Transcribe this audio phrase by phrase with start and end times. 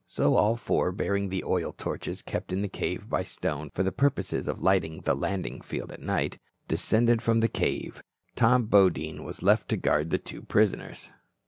[0.07, 3.91] So all four, bearing the oil torches kept in the cave by Stone for the
[3.91, 8.01] purpose of lighting the landing field at night, descended from the cave.
[8.35, 11.11] Tom Bodine was left to guard the two prisoners.